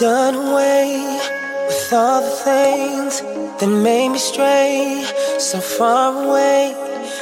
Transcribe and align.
done 0.00 0.34
away 0.34 1.20
with 1.66 1.92
all 1.92 2.22
the 2.22 2.30
things 2.30 3.20
that 3.60 3.68
made 3.68 4.08
me 4.08 4.18
stray 4.18 5.04
so 5.38 5.60
far 5.60 6.24
away 6.24 6.72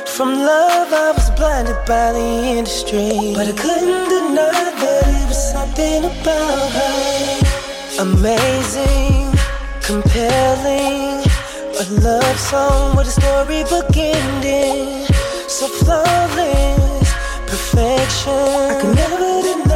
from 0.06 0.28
love. 0.34 0.92
I 0.92 1.10
was 1.10 1.28
blinded 1.30 1.74
by 1.88 2.12
the 2.12 2.30
industry, 2.56 3.34
but 3.34 3.48
I 3.48 3.52
couldn't 3.62 4.08
deny 4.14 4.62
that 4.82 5.04
it 5.08 5.26
was 5.26 5.42
something 5.52 6.04
about 6.04 6.70
her 6.78 8.02
amazing, 8.06 9.26
compelling. 9.82 11.26
A 11.82 11.84
love 12.00 12.38
song 12.38 12.96
with 12.96 13.08
a 13.08 13.10
storybook 13.10 13.96
ending, 13.96 15.04
so 15.48 15.66
flawless 15.66 17.10
perfection. 17.48 18.32
I 18.70 18.78
could 18.80 18.94
never 18.94 19.42
deny 19.42 19.67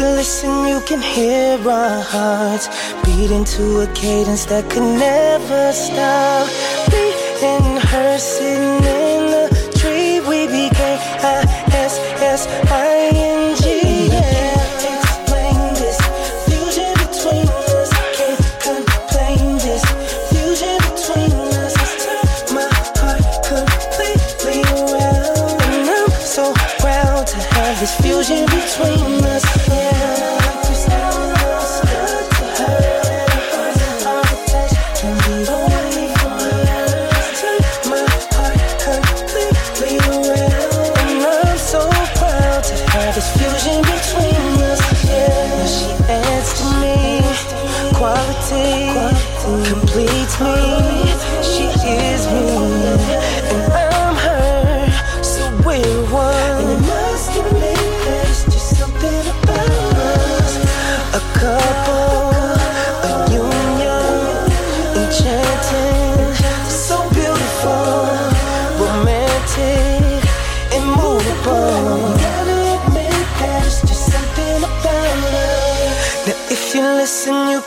you 0.00 0.06
listen, 0.16 0.66
you 0.66 0.80
can 0.80 1.02
hear 1.02 1.58
our 1.68 2.00
hearts 2.00 2.66
beating 3.04 3.44
to 3.44 3.80
a 3.80 3.86
cadence 3.92 4.46
that 4.46 4.70
could 4.70 4.88
never 4.98 5.72
stop. 5.72 6.48
We 6.92 7.04
and 7.42 7.78
her 7.90 8.18
sitting 8.18 8.84
in 9.04 9.20
the 9.34 9.46
tree, 9.78 10.20
we 10.20 10.46
became 10.46 11.00
I 11.22 11.44
S 11.72 11.98
S 12.20 12.46
I. 12.70 12.99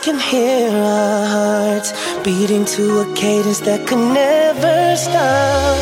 can 0.04 0.18
hear 0.18 0.68
our 0.68 1.26
hearts 1.26 1.90
beating 2.22 2.66
to 2.66 3.00
a 3.00 3.14
cadence 3.14 3.60
that 3.60 3.86
could 3.86 3.96
never 3.96 4.94
stop. 4.96 5.78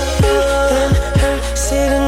Sitting 1.57 2.02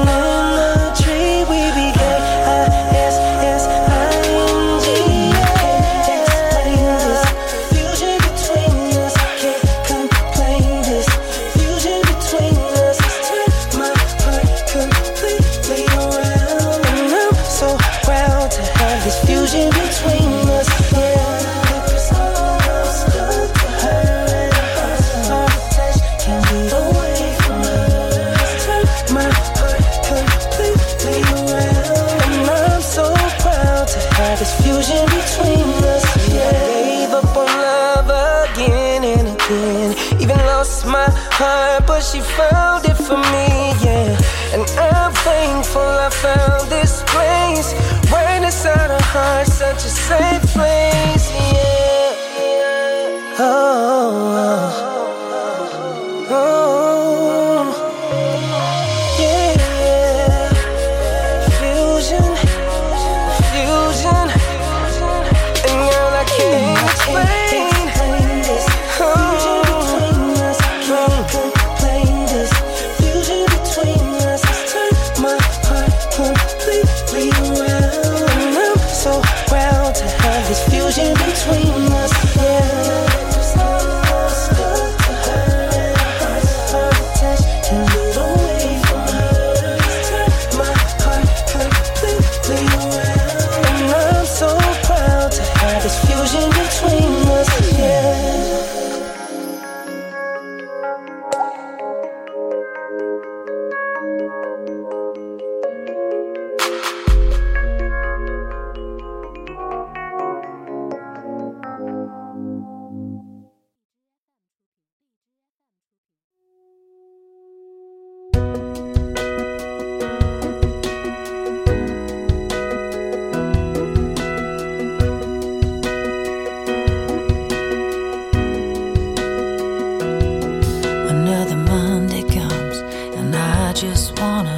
just 133.74 134.18
wanna 134.20 134.56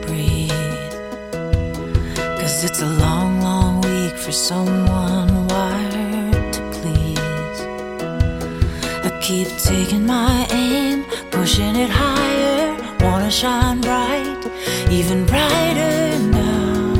breathe. 0.00 0.50
Cause 2.40 2.64
it's 2.64 2.80
a 2.80 2.86
long, 2.86 3.42
long 3.42 3.82
week 3.82 4.16
for 4.16 4.32
someone 4.32 5.46
wired 5.48 6.52
to 6.54 6.60
please. 6.72 7.58
I 9.04 9.18
keep 9.20 9.48
taking 9.58 10.06
my 10.06 10.46
aim, 10.50 11.04
pushing 11.30 11.76
it 11.76 11.90
higher, 11.90 12.76
wanna 13.00 13.30
shine 13.30 13.82
bright, 13.82 14.42
even 14.90 15.26
brighter 15.26 16.18
now. 16.30 16.94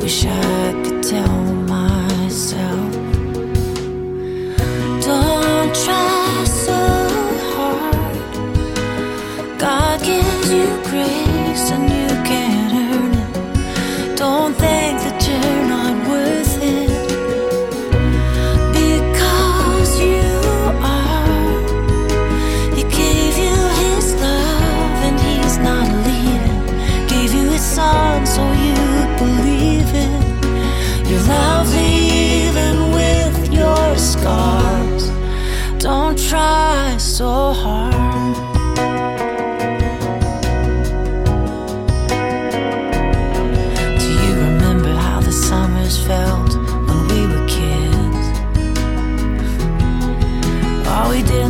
Wish 0.00 0.24
I 0.24 0.82
could 0.82 1.02
tell. 1.02 1.39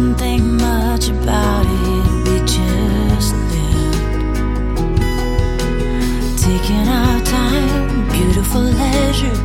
Didn't 0.00 0.16
think 0.16 0.42
much 0.42 1.10
about 1.10 1.66
it, 1.66 2.06
we 2.24 2.38
just 2.46 3.34
lived. 3.52 4.96
Taking 6.38 6.88
our 6.88 7.20
time, 7.20 8.08
beautiful 8.08 8.62
leisure. 8.62 9.36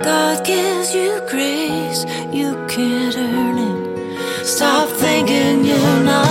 God 0.00 0.44
gives 0.44 0.94
you 0.94 1.20
grace, 1.28 2.04
you 2.32 2.54
can't 2.68 3.16
earn 3.16 3.58
it. 3.58 4.46
Stop 4.46 4.88
thinking 4.90 5.64
you're 5.64 6.00
not. 6.04 6.27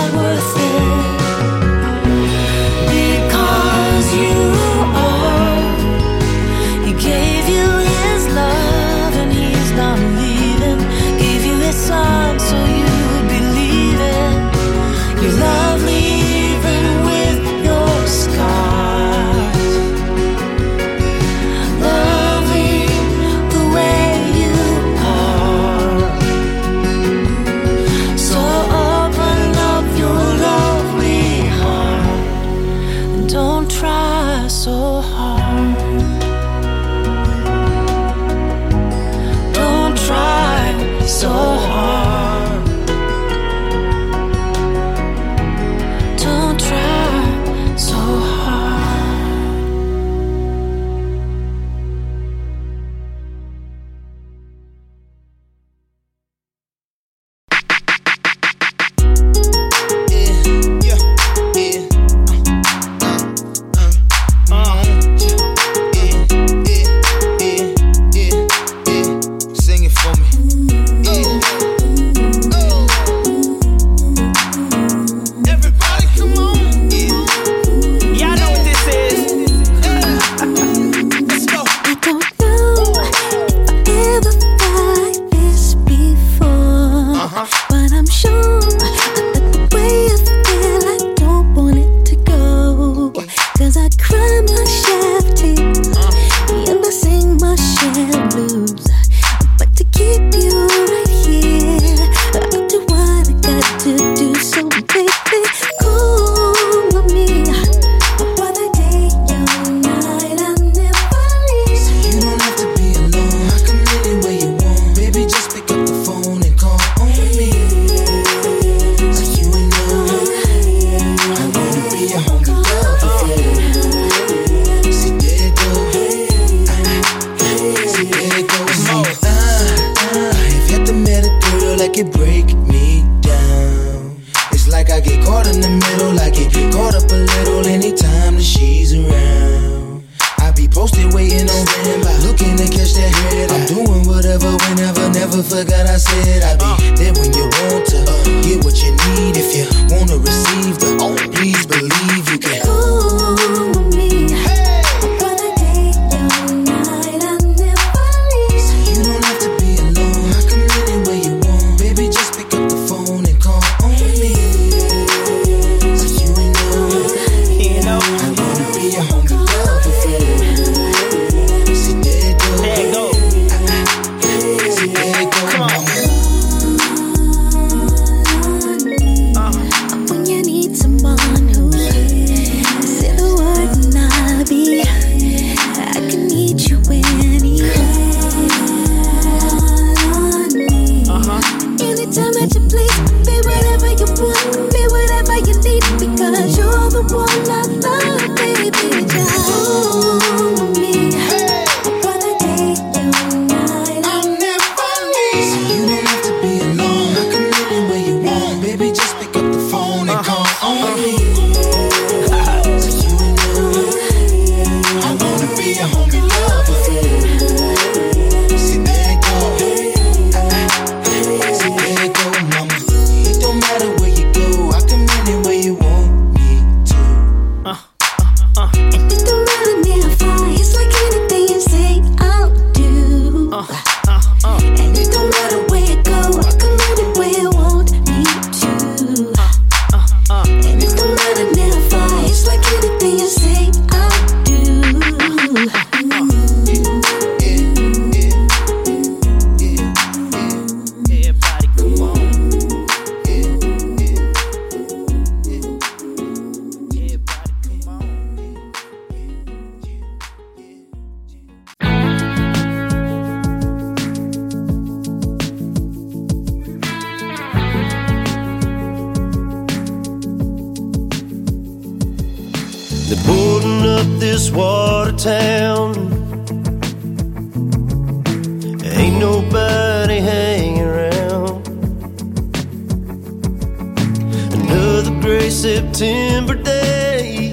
September 285.58 286.54
day. 286.54 287.52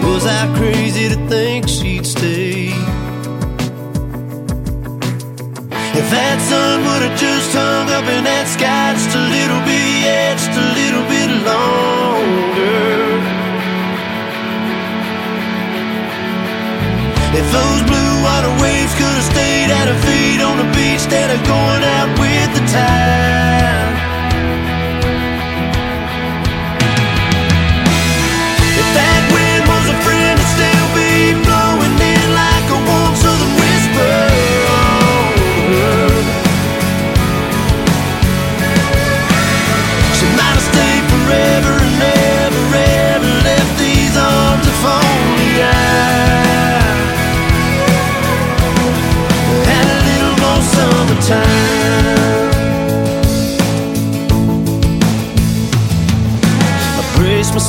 Was 0.00 0.24
I 0.24 0.50
crazy 0.56 1.10
to 1.10 1.16
think 1.28 1.68
she'd 1.68 2.06
stay? 2.06 2.72
If 5.92 6.06
that 6.08 6.40
sun 6.40 6.80
would 6.88 7.02
have 7.04 7.20
just 7.20 7.52
hung 7.52 7.90
up 7.92 8.08
in 8.08 8.24
that 8.24 8.48
sky 8.48 8.96
just 8.96 9.12
a 9.12 9.20
little 9.20 9.60
bit, 9.68 9.84
yeah, 10.00 10.32
just 10.40 10.56
a 10.56 10.68
little 10.72 11.04
bit 11.04 11.28
longer. 11.44 13.20
If 17.36 17.46
those 17.52 17.82
blue 17.84 18.14
water 18.24 18.52
waves 18.64 18.96
could 18.96 19.16
have 19.20 19.28
stayed 19.28 19.68
at 19.68 19.84
her 19.84 20.00
feet 20.00 20.40
on 20.40 20.56
the 20.56 20.68
beach 20.72 21.04
instead 21.04 21.28
of 21.28 21.44
going 21.44 21.84
out 21.84 22.08
with 22.16 22.50
the 22.56 22.64
tide. 22.72 23.99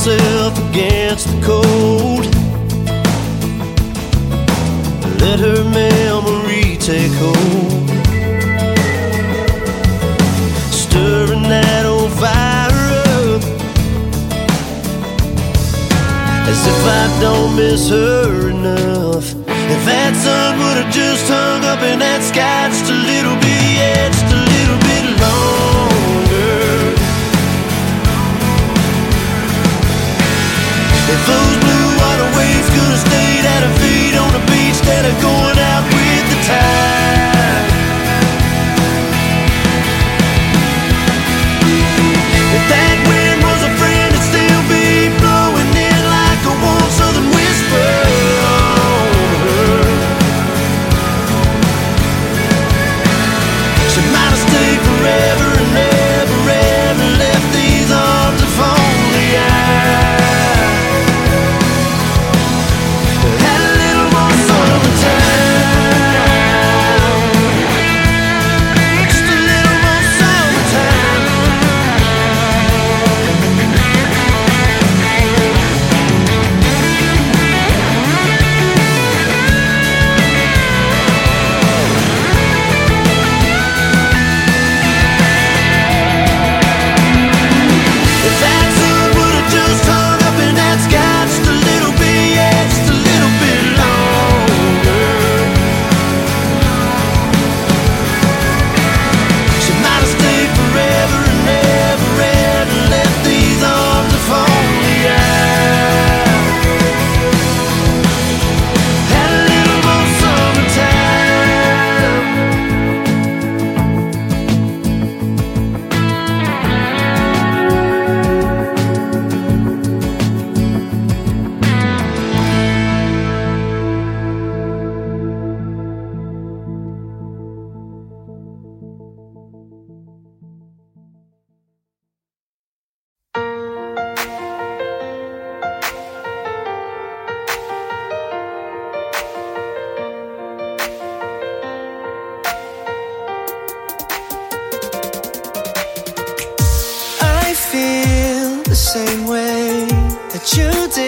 Myself 0.04 0.58
against 0.70 1.28
the 1.28 1.40
cold. 1.46 2.24
Let 5.20 5.38
her 5.38 5.62
memory 5.70 6.76
take 6.78 7.12
hold. 7.22 7.88
Stirring 10.72 11.44
that 11.44 11.86
old 11.86 12.10
fire 12.18 12.72
up. 13.22 13.42
As 16.50 16.66
if 16.66 16.80
I 16.84 17.18
don't 17.20 17.54
miss 17.54 17.88
her 17.88 18.50
enough. 18.50 19.30
If 19.46 19.84
that 19.86 20.16
sun 20.16 20.58
would 20.58 20.82
have 20.82 20.92
just 20.92 21.28
hung 21.28 21.64
up 21.64 21.80
in 21.82 22.00
that 22.00 22.22
sky 22.24 22.68
just 22.70 22.90
a 22.90 22.94
little 22.94 23.36
bit, 23.36 23.62
yeah, 23.78 24.08
just 24.08 24.34
a 24.34 24.42
little 24.50 24.78
bit 24.78 25.20
longer. 25.20 25.61
If 31.12 31.26
those 31.26 31.56
blue 31.60 31.88
water 32.00 32.28
waves 32.38 32.68
could 32.72 32.88
have 32.88 33.04
stayed 33.04 33.44
at 33.44 33.68
feet 33.76 34.16
on 34.16 34.32
the 34.32 34.40
beach 34.50 34.80
instead 34.80 35.04
of 35.04 35.12
going 35.20 35.58
out 35.58 35.84
with 35.92 36.24
the 36.32 36.38
tide. 36.48 37.51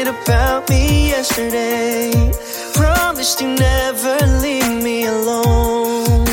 About 0.08 0.68
me 0.68 1.08
yesterday. 1.08 2.12
Promised 2.74 3.40
you 3.40 3.48
never 3.54 4.16
leave 4.42 4.82
me 4.82 5.06
alone. 5.06 6.24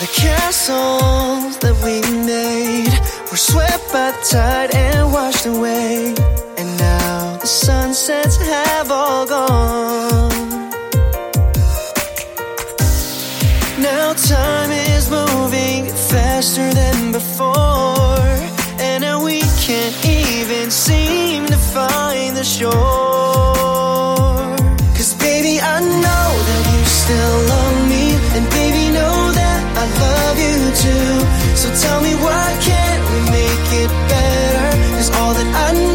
The 0.00 0.10
castles 0.14 1.56
that 1.58 1.76
we 1.84 2.00
made 2.24 2.92
were 3.30 3.42
swept 3.50 3.86
by 3.92 4.10
the 4.12 4.22
tide 4.30 4.74
and 4.74 5.12
washed 5.12 5.46
away. 5.46 6.14
And 6.58 6.68
now 6.78 7.36
the 7.40 7.46
sunsets 7.46 8.36
have 8.36 8.90
all 8.90 9.26
gone. 9.26 10.70
Now 13.80 14.12
time 14.14 14.70
is 14.70 15.10
moving 15.10 15.86
faster 16.10 16.72
than 16.72 17.12
before, 17.12 18.03
seem 20.84 21.46
to 21.46 21.56
find 21.56 22.36
the 22.36 22.44
shore. 22.44 22.72
Cause 24.96 25.14
baby, 25.14 25.54
I 25.74 25.80
know 26.04 26.28
that 26.48 26.62
you 26.72 26.80
still 27.02 27.36
love 27.52 27.78
me, 27.92 28.04
and 28.36 28.44
baby, 28.58 28.84
know 28.98 29.18
that 29.40 29.60
I 29.82 29.84
love 30.04 30.36
you 30.46 30.58
too. 30.84 31.12
So 31.60 31.66
tell 31.84 32.00
me 32.06 32.12
why 32.26 32.46
can't 32.68 33.02
we 33.10 33.18
make 33.38 33.66
it 33.82 33.92
better? 34.12 34.68
Cause 34.96 35.10
all 35.18 35.32
that 35.38 35.50
I 35.66 35.70
know 35.72 35.93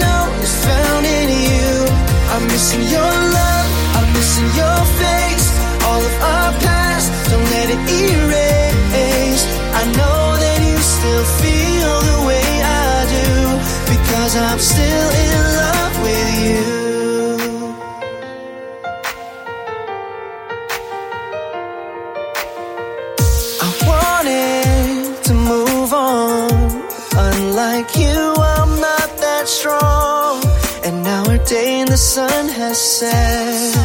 Unlike 27.62 27.98
you, 27.98 28.20
I'm 28.38 28.80
not 28.80 29.10
that 29.20 29.46
strong. 29.46 30.42
And 30.86 31.04
now 31.04 31.28
our 31.28 31.38
day 31.40 31.82
in 31.82 31.88
the 31.88 31.98
sun 31.98 32.48
has 32.48 32.80
set. 32.80 33.76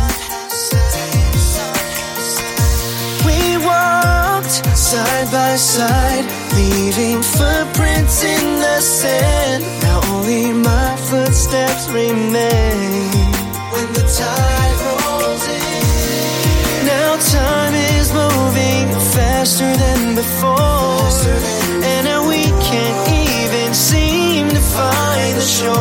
We 3.27 3.59
walked 3.67 4.63
side 4.79 5.29
by 5.33 5.57
side, 5.57 6.25
leaving 6.55 7.21
footprints 7.21 8.23
in 8.23 8.61
the 8.63 8.81
sand. 8.81 9.65
Now 9.83 9.99
only 10.15 10.53
my 10.53 10.95
footsteps 11.11 11.89
remain. 11.89 13.11
When 13.75 13.89
the 13.99 14.07
tide 14.07 14.79
rolls 14.87 15.45
in, 15.51 16.87
now 16.87 17.17
time 17.19 17.75
is 17.99 18.13
moving 18.15 18.87
faster 19.19 19.67
than 19.83 20.15
before, 20.15 21.11
and 21.83 22.05
now 22.07 22.29
we 22.29 22.45
can't 22.63 23.04
find 24.77 25.33
the 25.41 25.47
shore. 25.57 25.75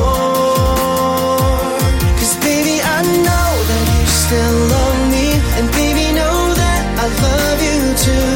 Cause 2.20 2.36
baby, 2.46 2.76
I 2.98 3.00
know 3.26 3.50
that 3.70 3.86
you 3.98 4.08
still 4.26 4.58
love 4.76 5.00
me, 5.16 5.28
and 5.58 5.68
baby, 5.82 6.06
know 6.20 6.38
that 6.62 6.82
I 7.04 7.06
love 7.28 7.60
you 7.70 7.80
too. 8.06 8.32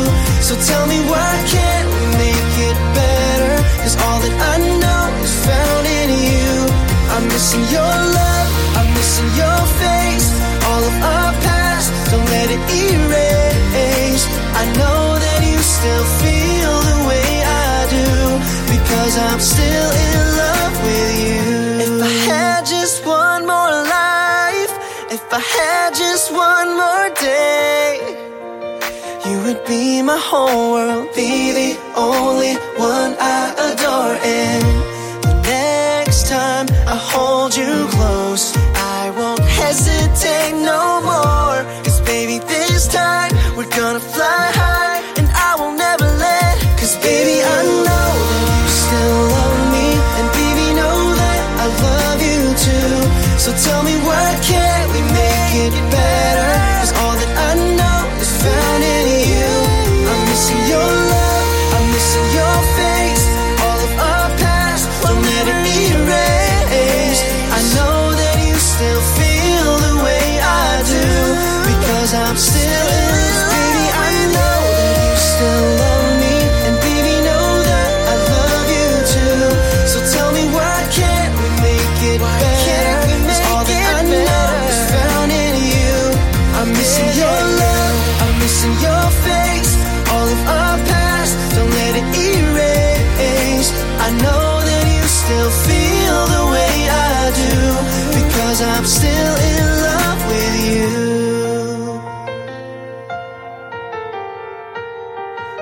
So 0.48 0.54
tell 0.70 0.86
me 0.94 1.00
why 1.12 1.34
can't 1.54 1.88
we 1.94 2.04
make 2.24 2.54
it 2.70 2.78
better? 2.98 3.56
Cause 3.84 3.96
all 4.06 4.20
that 4.26 4.36
I 4.54 4.56
know 4.82 5.06
is 5.26 5.36
found 5.46 5.86
in 6.00 6.10
you. 6.26 6.52
I'm 7.14 7.26
missing 7.34 7.66
your 7.76 7.96
love, 8.20 8.48
I'm 8.78 8.90
missing 8.98 9.30
your 9.42 9.62
face. 9.82 10.28
All 10.70 10.84
of 10.90 10.96
our 11.16 11.32
past, 11.46 11.88
don't 12.12 12.28
let 12.36 12.48
it 12.56 12.62
erase. 12.82 14.26
I 14.62 14.64
know 14.80 15.02
that 15.26 15.40
you 15.50 15.60
still 15.78 16.06
feel 16.22 16.74
the 16.90 16.98
way 17.10 17.30
I 17.46 17.74
do, 17.98 18.10
because 18.74 19.14
I'm 19.28 19.42
still 19.54 19.90
just 26.28 26.34
one 26.34 26.70
more 26.76 27.10
day. 27.16 28.00
You 29.26 29.42
would 29.44 29.66
be 29.66 30.02
my 30.02 30.18
whole 30.18 30.74
world, 30.74 31.10
be 31.16 31.52
the 31.52 31.80
only 31.96 32.56
one 32.78 33.16
I 33.20 33.54
adore. 33.68 34.16
And 34.24 34.64
the 35.24 35.42
next 35.44 36.28
time 36.28 36.68
I 36.88 36.96
hold 36.96 37.56
you 37.56 37.88
close, 37.92 38.56
I 38.76 39.12
won't 39.18 39.40
hesitate 39.42 40.54
no 40.54 41.02
more. 41.02 41.60
Cause 41.84 42.02
baby, 42.02 42.40
this 42.40 42.88
time 42.88 43.32
we're 43.56 43.70
gonna 43.70 44.00
fly 44.00 44.57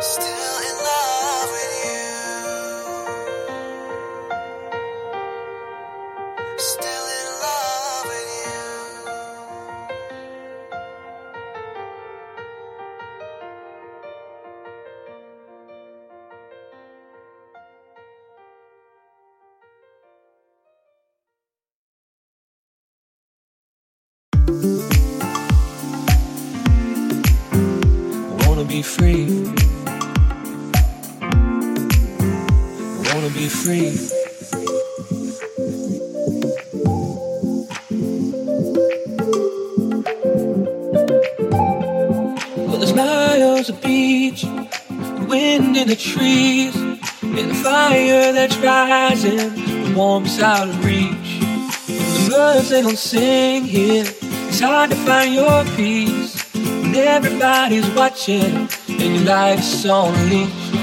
Still 0.06 0.45
they 52.76 52.82
don't 52.82 52.98
sing 52.98 53.64
here. 53.64 54.04
It's 54.50 54.60
hard 54.60 54.90
to 54.90 54.98
find 54.98 55.34
your 55.34 55.64
peace 55.78 56.44
when 56.54 56.94
everybody's 56.96 57.90
watching 57.92 58.68
and 58.90 59.16
your 59.16 59.24
life's 59.24 59.86
on 59.86 60.14
a 60.14 60.24
leash. 60.26 60.74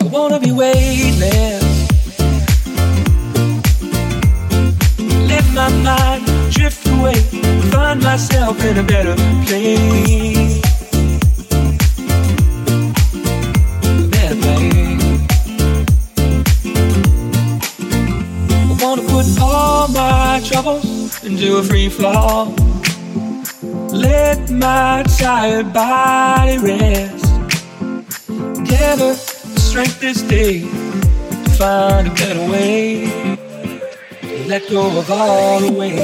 I 0.00 0.04
wanna 0.10 0.40
be 0.40 0.50
weightless. 0.50 1.62
Let 5.30 5.44
my 5.60 5.68
mind 5.88 6.26
drift 6.52 6.84
away, 6.88 7.20
find 7.70 8.02
myself 8.02 8.58
in 8.64 8.78
a 8.78 8.82
better 8.82 9.14
place. 9.46 10.33
Into 20.66 21.58
a 21.58 21.62
free 21.62 21.90
fall. 21.90 22.46
Let 23.92 24.48
my 24.48 25.02
tired 25.18 25.74
body 25.74 26.56
rest. 26.56 27.26
Gather 28.64 29.12
the 29.12 29.60
strength 29.60 30.00
this 30.00 30.22
day 30.22 30.60
to 30.60 31.50
find 31.58 32.06
a 32.06 32.10
better 32.14 32.50
way. 32.50 33.04
Let 34.46 34.66
go 34.70 34.98
of 34.98 35.10
all 35.10 35.60
the 35.60 35.70
weight. 35.70 35.98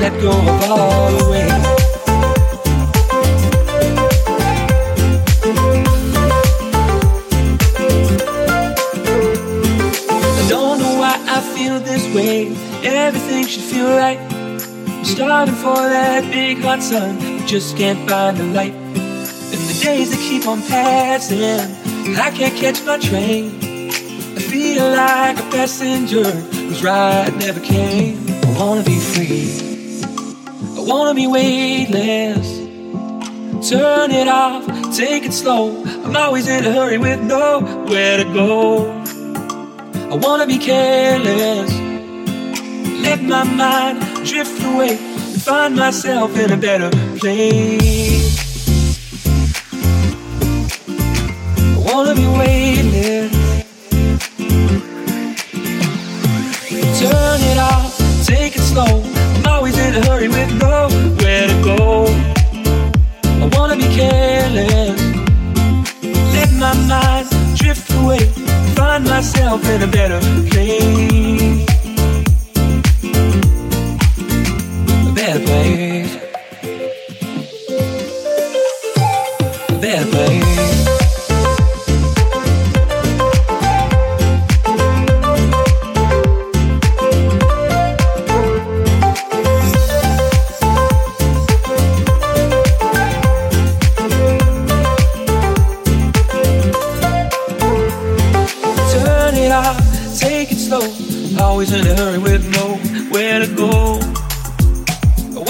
Let 0.00 0.20
go 0.20 0.59
I'm 15.40 15.48
for 15.54 15.74
that 15.74 16.30
big 16.30 16.58
hot 16.58 16.82
sun, 16.82 17.16
but 17.16 17.46
just 17.46 17.74
can't 17.78 18.06
find 18.06 18.36
the 18.36 18.44
light. 18.44 18.74
And 18.74 19.62
the 19.70 19.80
days 19.82 20.10
that 20.10 20.18
keep 20.18 20.46
on 20.46 20.60
passing, 20.60 21.40
I 22.14 22.30
can't 22.30 22.54
catch 22.54 22.84
my 22.84 22.98
train. 22.98 23.56
I 24.36 24.40
feel 24.52 24.90
like 24.90 25.38
a 25.38 25.50
passenger 25.50 26.30
whose 26.30 26.84
ride 26.84 27.34
never 27.38 27.58
came. 27.58 28.18
I 28.28 28.54
wanna 28.58 28.82
be 28.82 29.00
free. 29.00 29.48
I 30.76 30.82
wanna 30.84 31.14
be 31.14 31.26
weightless. 31.26 32.58
Turn 33.70 34.10
it 34.10 34.28
off, 34.28 34.66
take 34.94 35.24
it 35.24 35.32
slow. 35.32 35.82
I'm 36.04 36.14
always 36.18 36.48
in 36.48 36.66
a 36.66 36.70
hurry 36.70 36.98
with 36.98 37.22
nowhere 37.22 38.18
to 38.18 38.24
go. 38.24 38.90
I 40.12 40.16
wanna 40.16 40.46
be 40.46 40.58
careless. 40.58 41.72
Let 43.00 43.22
my 43.22 43.44
mind 43.44 44.26
drift 44.26 44.62
away 44.62 45.09
find 45.50 45.74
myself 45.74 46.38
in 46.38 46.52
a 46.52 46.56
better 46.56 46.88
place. 47.18 48.38
I 51.74 51.78
wanna 51.88 52.14
be 52.14 52.26
weightless. 52.38 53.32
Turn 57.00 57.40
it 57.50 57.58
off, 57.72 57.90
take 58.24 58.54
it 58.54 58.64
slow. 58.72 59.02
I'm 59.36 59.46
always 59.54 59.76
in 59.76 59.96
a 59.96 60.02
hurry 60.06 60.28
with 60.28 60.52
nowhere 60.62 61.46
to 61.52 61.56
go. 61.70 61.78
I 63.42 63.46
wanna 63.54 63.76
be 63.76 63.88
careless. 63.98 65.00
Let 66.34 66.50
my 66.64 66.74
mind 66.92 67.26
drift 67.56 67.90
away. 68.00 68.22
Find 68.78 69.02
myself 69.04 69.68
in 69.68 69.82
a 69.82 69.90
better 69.98 70.20
place. 70.48 71.69
baby. 75.50 75.99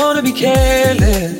wanna 0.00 0.22
be 0.22 0.32
careless. 0.32 1.38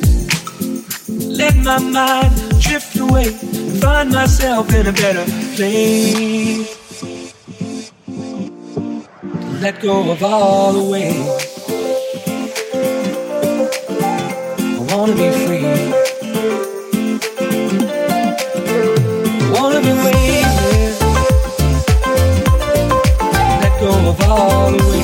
Let 1.09 1.55
my 1.57 1.79
mind 1.79 2.33
drift 2.59 2.95
away 2.97 3.27
and 3.27 3.81
find 3.81 4.11
myself 4.11 4.71
in 4.73 4.85
a 4.87 4.93
better 4.93 5.25
place. 5.55 6.69
Let 9.63 9.81
go 9.81 10.11
of 10.11 10.23
all 10.23 10.73
the 10.73 10.85
weight. 10.93 11.27
I 14.77 14.81
wanna 14.91 15.15
be 15.21 15.29
free. 15.43 15.65
I 19.43 19.49
wanna 19.55 19.81
be 19.87 19.93
weightless. 20.05 20.97
Let 23.61 23.73
go 23.85 23.91
of 24.11 24.21
all 24.29 24.71
the 24.71 24.83
weight. 24.89 25.00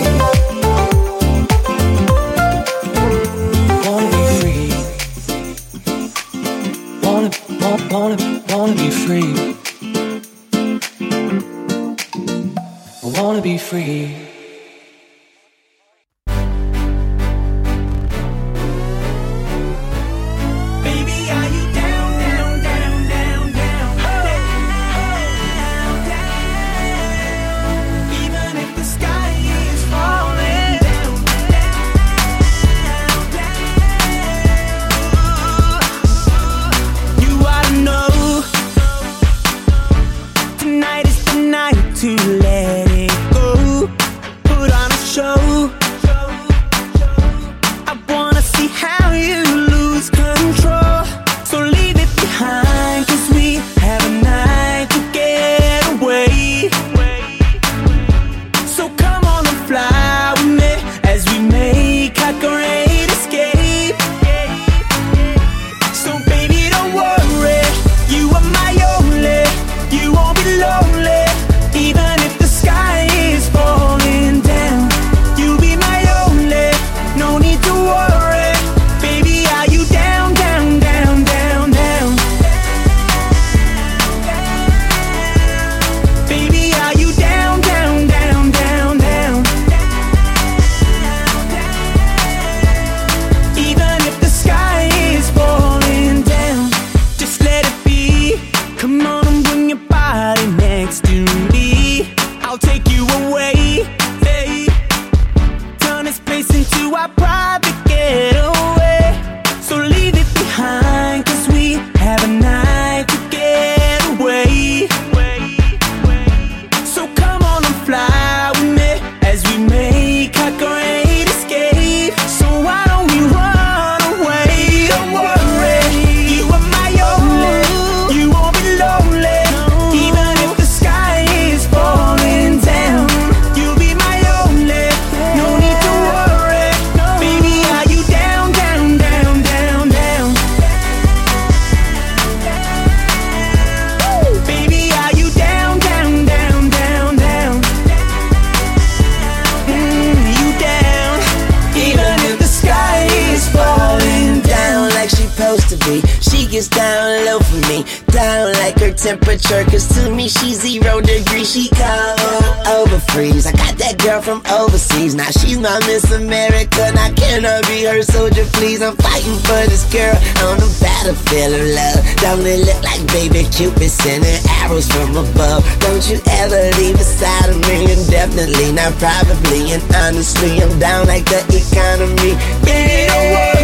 be 167.66 167.86
her 167.86 168.04
soldier, 168.04 168.46
please. 168.54 168.82
I'm 168.82 168.96
fighting 168.98 169.38
for 169.48 169.62
this 169.66 169.84
girl 169.92 170.14
on 170.46 170.58
the 170.60 170.70
battlefield 170.82 171.54
of 171.54 171.66
love. 171.74 172.00
Don't 172.22 172.46
it 172.46 172.62
look 172.66 172.82
like 172.84 173.02
baby 173.14 173.48
Cupid 173.50 173.90
sending 173.90 174.38
arrows 174.62 174.88
from 174.92 175.16
above? 175.16 175.66
Don't 175.80 176.04
you 176.10 176.20
ever 176.44 176.62
leave 176.78 177.00
aside 177.00 177.50
of 177.50 177.58
me, 177.68 177.92
and 177.92 178.04
definitely 178.10 178.72
not 178.74 178.94
probably. 179.00 179.72
And 179.72 179.84
honestly, 179.96 180.62
I'm 180.62 180.78
down 180.80 181.08
like 181.08 181.26
the 181.26 181.42
economy. 181.50 182.38
Yeah. 182.68 183.57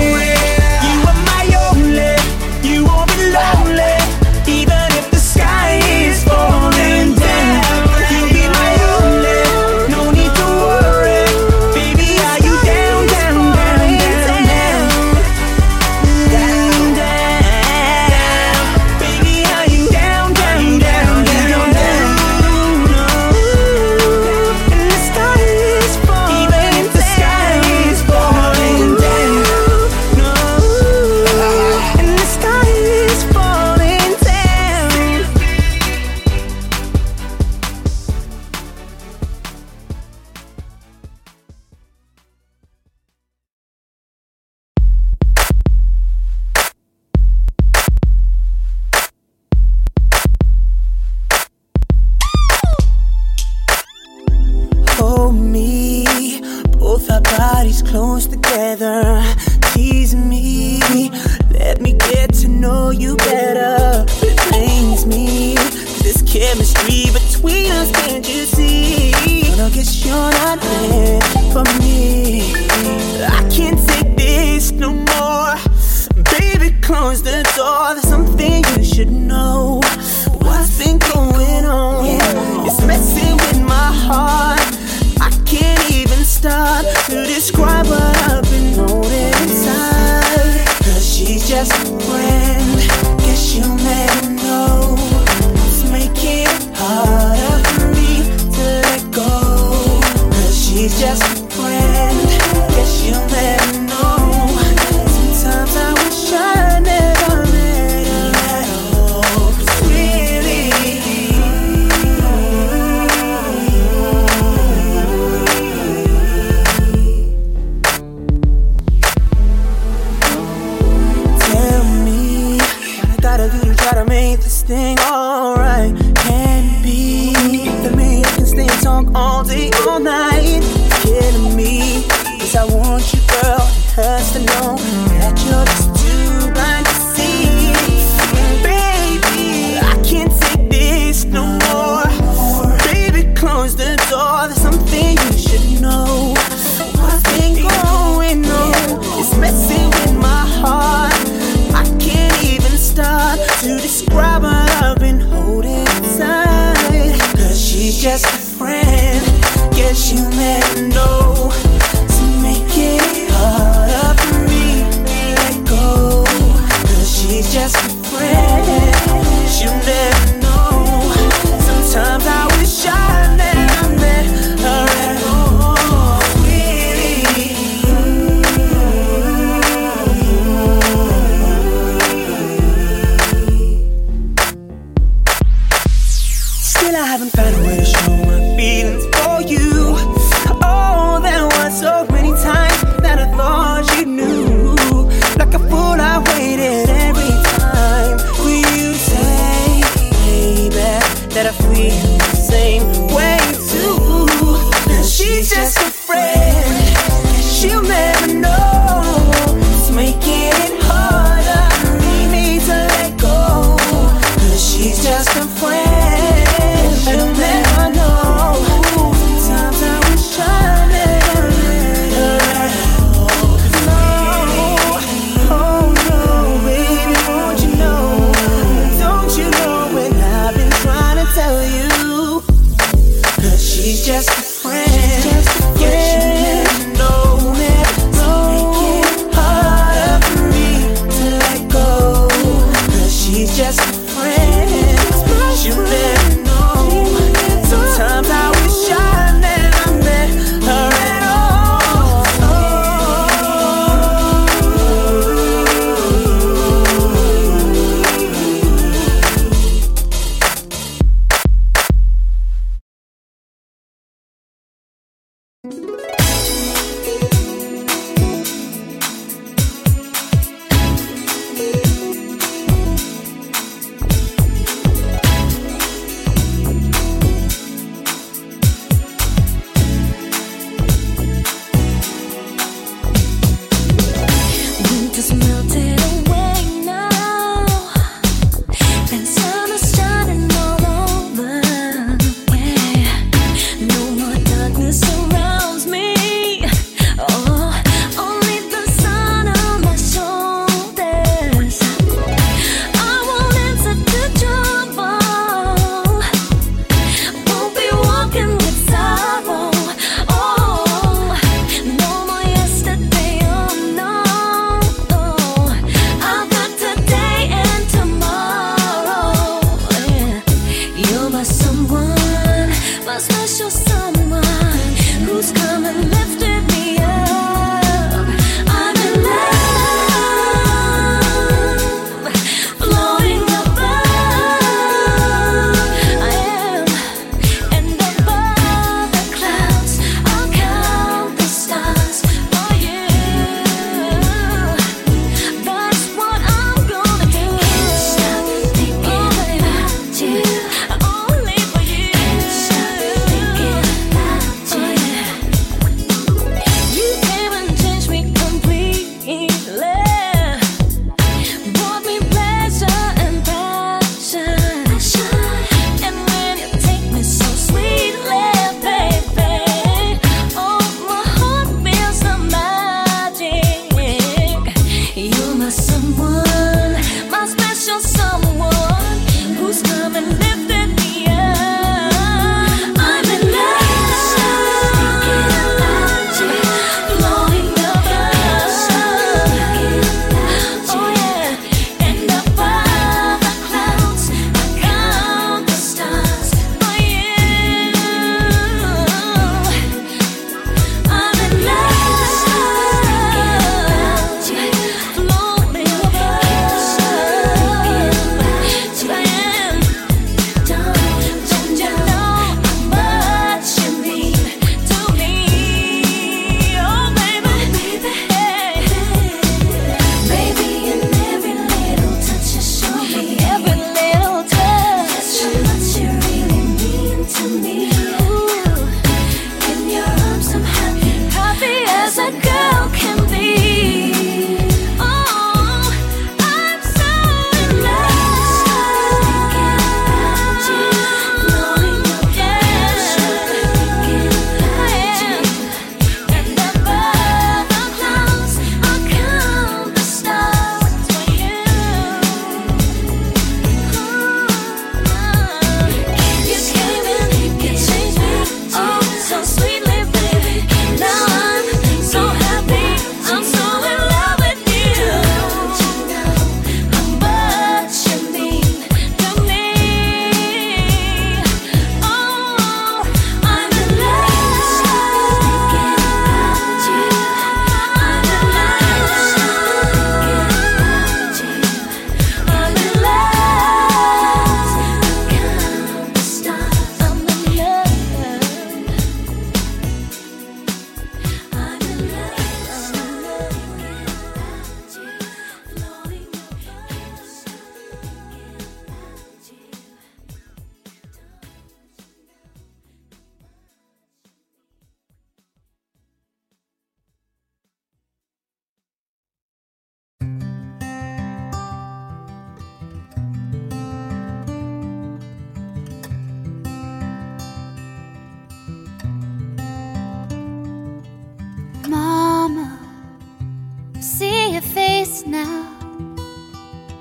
opens 77.14 77.24
the 77.24 77.44
door. 77.56 77.94
There's 77.94 78.08
something 78.08 78.64
you 78.78 78.84
should 78.84 79.12
know. 79.12 79.82
What's 80.42 80.84
been 80.84 80.98
going 81.14 81.66
on? 81.66 82.06
It's 82.66 82.82
messing 82.86 83.36
with 83.38 83.62
my 83.62 83.92
heart. 84.08 84.60
I 85.22 85.30
can't 85.46 85.92
even 85.92 86.24
start 86.24 86.86
to 87.08 87.26
describe 87.26 87.86
what 87.88 88.18
I've 88.32 88.44
been 88.44 88.74
holding 88.74 89.34
inside. 89.44 90.66
Cause 90.84 91.16
she's 91.16 91.48
just 91.48 91.72
a 91.72 92.00
friend. 92.00 92.63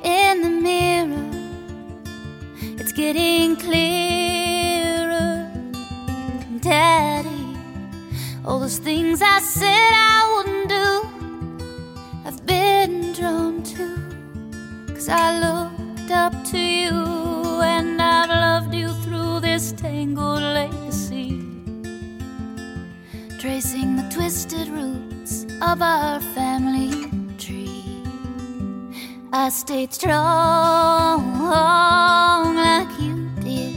in 0.05 0.43
the 0.43 0.51
mirror. 0.51 1.31
It's 2.79 2.93
getting 2.93 3.57
clearer, 3.57 5.51
Daddy. 6.61 7.57
All 8.45 8.61
those 8.61 8.79
things 8.79 9.23
I 9.23 9.39
said 9.41 9.93
I 9.95 10.32
stayed 29.53 29.93
strong 29.93 31.45
like 31.45 32.89
you 32.99 33.29
did. 33.41 33.77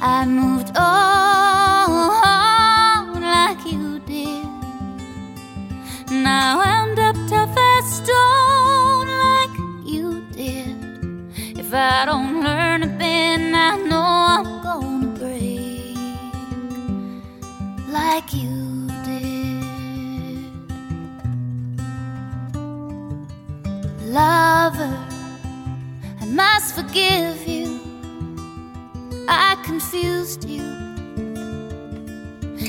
I 0.00 0.24
moved 0.26 0.76
on 0.76 1.17
Lover, 24.68 24.98
I 26.20 26.26
must 26.26 26.74
forgive 26.74 27.48
you. 27.48 27.80
I 29.26 29.56
confused 29.64 30.44
you 30.46 30.66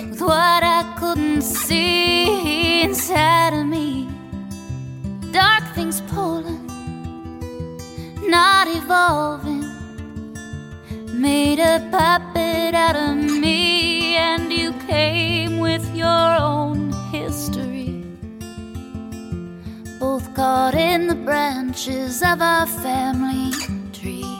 with 0.09 0.21
what 0.21 0.63
I 0.63 0.95
couldn't 0.97 1.41
see 1.41 2.83
inside 2.83 3.53
of 3.53 3.65
me. 3.65 4.07
Dark 5.33 5.65
things 5.75 5.99
pulling, 6.13 6.67
not 8.29 8.69
evolving. 8.69 9.65
Made 11.11 11.59
a 11.59 11.85
puppet 11.91 12.75
out 12.75 12.95
of 12.95 13.17
me, 13.17 14.15
and 14.15 14.53
you 14.53 14.71
came 14.87 15.59
with 15.59 15.83
your 15.93 16.29
own 16.49 16.68
Caught 20.69 20.81
in 20.81 21.07
the 21.07 21.15
branches 21.15 22.21
of 22.21 22.43
our 22.43 22.67
family 22.67 23.51
tree. 23.91 24.37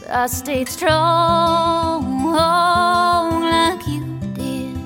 But 0.00 0.08
I 0.08 0.26
stayed 0.26 0.70
strong 0.70 2.32
oh, 2.34 3.38
like 3.42 3.86
you 3.86 4.18
did. 4.32 4.78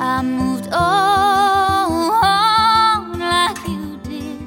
I 0.00 0.22
moved 0.22 0.68
on 0.68 2.10
oh, 2.22 3.16
like 3.18 3.66
you 3.66 3.98
did. 4.04 4.38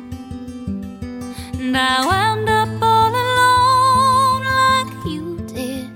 And 1.60 1.76
I 1.76 2.06
wound 2.06 2.48
up 2.48 2.70
all 2.82 3.14
alone 3.26 4.44
like 4.56 5.06
you 5.06 5.42
did. 5.46 5.90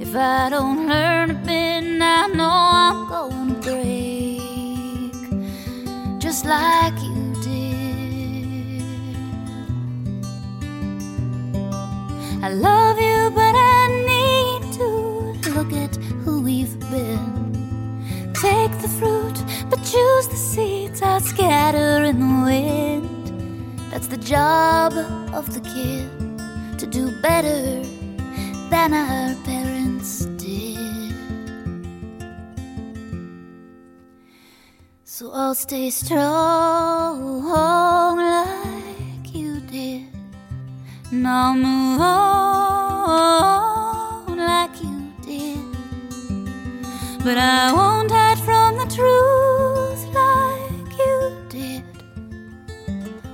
If 0.00 0.16
I 0.16 0.48
don't 0.48 0.88
learn 0.88 1.30
a 1.30 1.34
bit, 1.34 2.00
I 2.00 2.26
know 2.28 2.50
I'm 2.50 3.06
gonna 3.06 3.60
break 3.60 5.12
just 6.20 6.46
like 6.46 7.03
we've 16.64 16.80
been. 16.90 18.32
Take 18.34 18.72
the 18.80 18.88
fruit, 18.88 19.38
but 19.70 19.78
choose 19.78 20.28
the 20.28 20.36
seeds 20.36 21.02
I 21.02 21.18
scatter 21.18 22.02
in 22.04 22.20
the 22.20 22.44
wind. 22.44 23.78
That's 23.90 24.08
the 24.08 24.16
job 24.16 24.92
of 25.32 25.52
the 25.54 25.60
kid 25.60 26.08
to 26.78 26.86
do 26.86 27.20
better 27.20 27.82
than 28.70 28.92
our 28.92 29.34
parents 29.44 30.26
did. 30.36 31.14
So 35.04 35.30
I'll 35.32 35.54
stay 35.54 35.90
strong 35.90 37.36
like 38.16 39.34
you 39.34 39.60
did. 39.60 40.08
And 41.10 41.28
I'll 41.28 41.54
move 41.54 42.00
on 42.00 43.73
But 47.24 47.38
I 47.38 47.72
won't 47.72 48.10
hide 48.10 48.38
from 48.38 48.76
the 48.76 48.84
truth 48.84 50.04
like 50.12 50.98
you 50.98 51.34
did. 51.48 51.82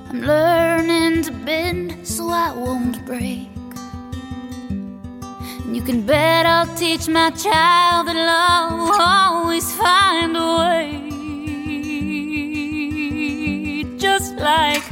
I'm 0.07 0.21
learning 0.21 1.23
to 1.23 1.31
bend 1.31 2.07
so 2.07 2.29
I 2.29 2.53
won't 2.53 3.05
break. 3.05 3.49
And 5.65 5.75
you 5.75 5.81
can 5.81 6.03
bet 6.03 6.45
I'll 6.45 6.73
teach 6.77 7.09
my 7.09 7.31
child 7.31 8.07
that 8.07 8.15
love 8.15 8.79
will 8.79 9.01
always 9.01 9.69
find 9.73 10.37
a 10.37 10.55
way. 10.61 11.11
Just 13.97 14.37
like 14.37 14.83